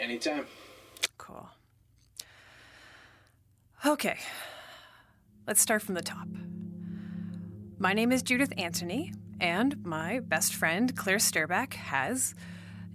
[0.00, 0.46] Anytime.
[1.18, 1.46] Cool.
[3.84, 4.16] Okay,
[5.46, 6.26] let's start from the top.
[7.78, 12.34] My name is Judith Antony, and my best friend, Claire Sturback, has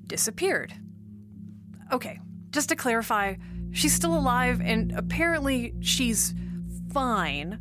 [0.07, 0.73] disappeared.
[1.91, 3.35] Okay, just to clarify,
[3.71, 6.33] she's still alive and apparently she's
[6.91, 7.59] fine,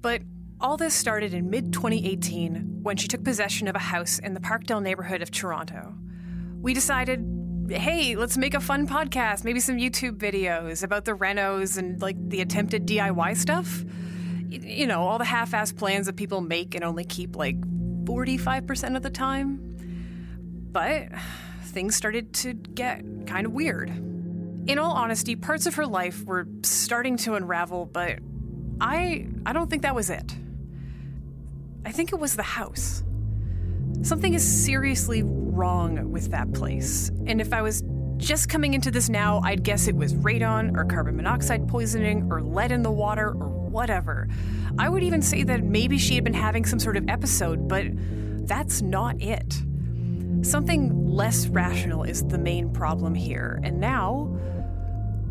[0.00, 0.22] but
[0.58, 4.40] all this started in mid 2018 when she took possession of a house in the
[4.40, 5.94] Parkdale neighborhood of Toronto.
[6.62, 7.35] We decided
[7.68, 12.16] hey, let's make a fun podcast, maybe some YouTube videos about the renos and like
[12.28, 13.84] the attempted DIY stuff.
[14.48, 17.60] You know, all the half assed plans that people make and only keep like
[18.04, 19.60] 45% of the time.
[20.72, 21.08] But
[21.64, 23.90] things started to get kind of weird.
[23.90, 28.18] In all honesty, parts of her life were starting to unravel, but
[28.80, 30.34] I I don't think that was it.
[31.84, 33.02] I think it was the house.
[34.02, 37.10] Something is seriously wrong with that place.
[37.26, 37.82] And if I was
[38.16, 42.40] just coming into this now, I'd guess it was radon or carbon monoxide poisoning or
[42.40, 44.28] lead in the water or whatever.
[44.78, 47.86] I would even say that maybe she had been having some sort of episode, but
[48.46, 49.62] that's not it.
[50.42, 53.60] Something less rational is the main problem here.
[53.64, 54.38] And now,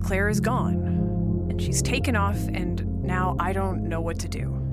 [0.04, 1.48] Claire is gone.
[1.50, 4.65] And she's taken off, and now I don't know what to do.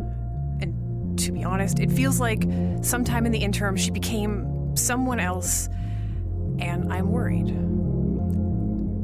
[1.16, 2.44] To be honest, it feels like
[2.82, 5.68] sometime in the interim she became someone else,
[6.58, 7.48] and I'm worried.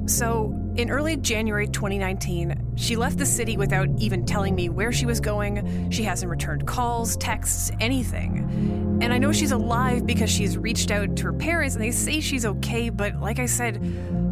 [0.08, 5.06] So, in early January 2019, she left the city without even telling me where she
[5.06, 5.90] was going.
[5.90, 8.98] She hasn't returned calls, texts, anything.
[9.02, 12.20] And I know she's alive because she's reached out to her parents and they say
[12.20, 13.82] she's okay, but like I said,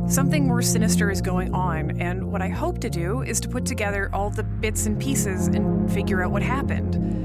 [0.09, 2.01] something more sinister is going on.
[2.01, 5.49] And what I hope to do is to put together all the bits and pieces
[5.49, 7.16] and figure out what happened.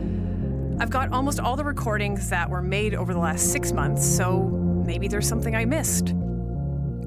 [0.80, 4.42] I've got almost all the recordings that were made over the last six months, so
[4.86, 6.14] maybe there's something I missed.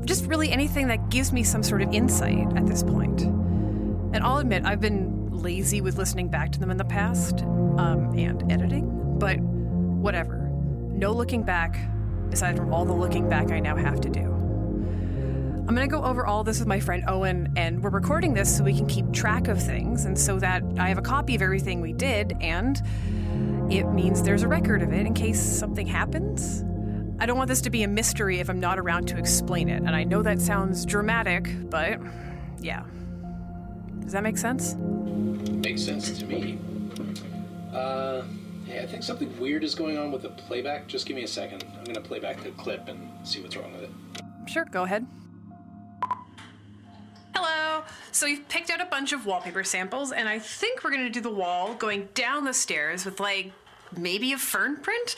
[0.04, 3.22] Just really anything that gives me some sort of insight at this point.
[3.22, 8.12] And I'll admit, I've been lazy with listening back to them in the past um,
[8.16, 10.36] and editing, but whatever.
[10.92, 11.78] No looking back,
[12.30, 14.20] aside from all the looking back I now have to do.
[15.66, 18.54] I'm going to go over all this with my friend Owen, and we're recording this
[18.54, 21.40] so we can keep track of things and so that I have a copy of
[21.40, 22.80] everything we did, and
[23.70, 26.64] it means there's a record of it in case something happens.
[27.18, 29.82] I don't want this to be a mystery if I'm not around to explain it,
[29.82, 32.00] and I know that sounds dramatic, but
[32.60, 32.82] yeah.
[34.00, 34.74] Does that make sense?
[34.74, 36.58] Makes sense to me.
[37.72, 38.22] Uh,
[38.66, 40.86] hey, I think something weird is going on with the playback.
[40.86, 41.64] Just give me a second.
[41.78, 43.90] I'm gonna play back the clip and see what's wrong with it.
[44.46, 45.06] Sure, go ahead.
[47.84, 47.92] Hello.
[48.12, 51.20] So you've picked out a bunch of wallpaper samples, and I think we're gonna do
[51.20, 53.52] the wall going down the stairs with like
[53.96, 55.16] maybe a fern print.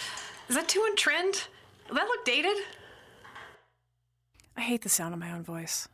[0.48, 1.48] Is that too on trend?
[1.88, 2.56] Will that look dated?
[4.56, 5.88] I hate the sound of my own voice.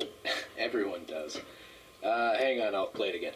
[0.58, 1.40] Everyone does.
[2.02, 3.34] Uh, hang on, I'll play it again.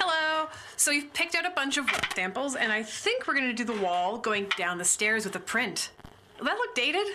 [0.00, 0.48] Hello.
[0.76, 3.80] So you've picked out a bunch of samples, and I think we're gonna do the
[3.80, 5.90] wall going down the stairs with a print.
[6.38, 7.06] Will that look dated?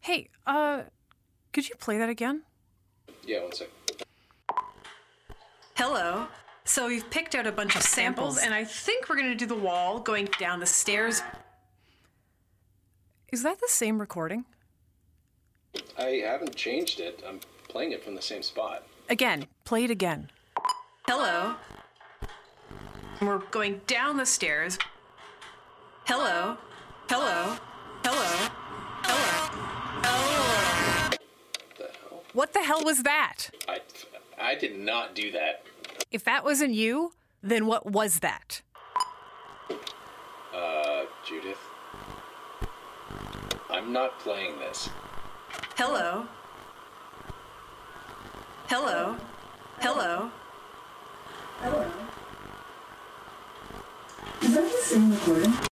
[0.00, 0.82] Hey, uh,
[1.52, 2.42] could you play that again?
[3.24, 3.68] Yeah, one sec.
[5.74, 6.26] Hello.
[6.64, 9.54] So we've picked out a bunch of samples, and I think we're gonna do the
[9.54, 11.22] wall going down the stairs.
[13.32, 14.44] Is that the same recording?
[15.98, 17.22] I haven't changed it.
[17.26, 18.86] I'm playing it from the same spot.
[19.08, 20.30] Again, play it again.
[21.06, 21.54] Hello.
[23.20, 24.78] We're going down the stairs.
[26.04, 26.56] Hello.
[27.08, 27.56] Hello.
[28.04, 28.48] Hello.
[29.04, 29.38] Hello.
[31.76, 32.22] The hell?
[32.32, 33.50] What the hell was that?
[33.68, 33.80] I,
[34.40, 35.62] I did not do that.
[36.10, 37.12] If that wasn't you,
[37.42, 38.62] then what was that?
[40.54, 41.58] Uh, Judith.
[43.70, 44.88] I'm not playing this.
[45.76, 46.26] Hello.
[48.68, 49.16] Hello.
[49.80, 50.30] Hello.
[51.60, 51.90] Hello.
[54.42, 55.67] Is that the same recording?